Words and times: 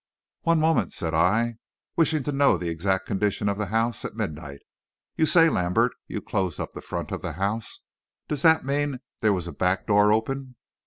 "One 0.41 0.59
moment," 0.59 0.93
said 0.93 1.13
I, 1.13 1.57
wishing 1.95 2.23
to 2.23 2.31
know 2.31 2.57
the 2.57 2.69
exact 2.69 3.05
condition 3.05 3.47
of 3.47 3.59
the 3.59 3.67
house 3.67 4.03
at 4.03 4.15
midnight. 4.15 4.61
"You 5.15 5.27
say, 5.27 5.47
Lambert, 5.47 5.91
you 6.07 6.21
closed 6.21 6.59
up 6.59 6.71
the 6.71 6.81
front 6.81 7.11
of 7.11 7.21
the 7.21 7.33
house. 7.33 7.81
Does 8.27 8.41
that 8.41 8.65
mean 8.65 9.01
there 9.19 9.31
was 9.31 9.45
a 9.45 9.51
back 9.53 9.85
door 9.85 10.11
open?" 10.11 10.55